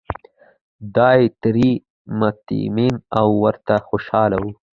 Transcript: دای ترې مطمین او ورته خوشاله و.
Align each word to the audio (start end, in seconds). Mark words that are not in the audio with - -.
دای 0.95 1.21
ترې 1.41 1.71
مطمین 2.19 2.93
او 3.19 3.27
ورته 3.43 3.75
خوشاله 3.87 4.37
و. 4.41 4.45